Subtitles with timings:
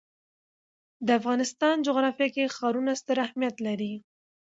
[1.05, 3.93] د افغانستان جغرافیه کې ښارونه ستر اهمیت لري.